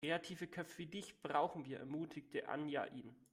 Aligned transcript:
Kreative 0.03 0.47
Köpfe 0.47 0.79
wie 0.79 0.85
dich 0.87 1.21
brauchen 1.21 1.67
wir, 1.67 1.77
ermutigte 1.77 2.49
Anja 2.49 2.85
ihn. 2.85 3.13